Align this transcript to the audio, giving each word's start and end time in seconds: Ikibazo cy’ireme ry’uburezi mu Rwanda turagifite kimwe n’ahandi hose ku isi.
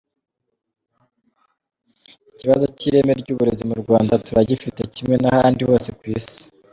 Ikibazo 2.31 2.65
cy’ireme 2.77 3.13
ry’uburezi 3.21 3.63
mu 3.69 3.75
Rwanda 3.81 4.13
turagifite 4.25 4.81
kimwe 4.93 5.15
n’ahandi 5.19 5.61
hose 5.69 5.89
ku 5.99 6.03
isi. 6.17 6.41